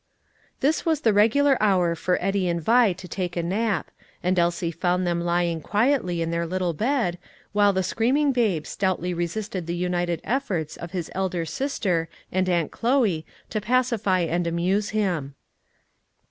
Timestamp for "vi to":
2.59-3.07